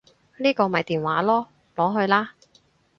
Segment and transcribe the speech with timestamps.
[0.37, 1.45] 呢個咪電話囉，
[1.75, 2.33] 攞去啦